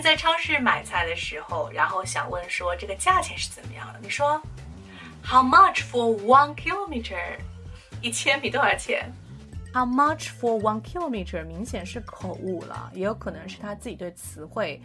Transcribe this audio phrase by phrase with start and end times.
[0.00, 4.40] 在超市买菜的时候，然后想问说这个价钱是怎么样的，你说
[5.24, 7.38] How much for one kilometer？
[8.00, 9.12] 一千米多少钱
[9.74, 11.44] ？How much for one kilometer？
[11.44, 14.80] 明显是口误了，也有可能是他自己对词汇。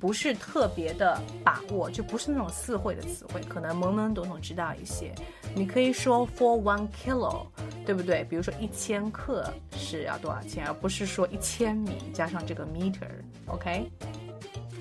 [0.00, 5.14] 不是特别的把握，就不是那种四会的词汇，可能懵懵懂懂知道一些。
[5.54, 7.46] 你可以说 for one kilo，
[7.86, 8.22] 对不对？
[8.24, 13.08] 比如说一千克是要多少钱，而不是说一千米加上这个 meter。
[13.46, 13.90] OK。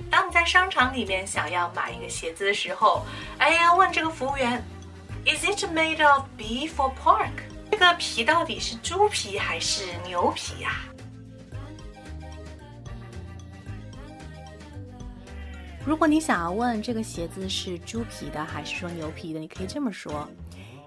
[0.09, 3.05] 当你在商场里面想要买一个鞋子的时候，
[3.37, 4.63] 哎呀，问这个服务员
[5.25, 7.31] ，Is it made of beef or pork？
[7.71, 10.83] 这个皮到底是猪皮还是牛皮呀？
[15.85, 20.29] 如果你想要问这个鞋子是猪皮的还是说牛皮的，你可以这么说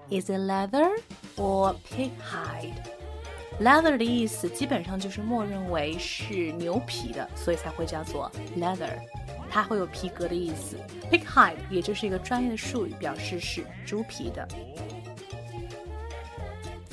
[0.09, 0.89] ：Is it leather
[1.35, 2.73] or pig hide？
[3.60, 8.90] hide？Leather 的意思基本上就是默认为是牛皮的，所以才会叫做 leather，
[9.50, 10.76] 它会有皮革的意思。
[11.10, 14.46] Pig hide 也就是一个专业的术语，表示是猪皮的。